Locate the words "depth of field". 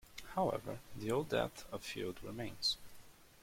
1.29-2.19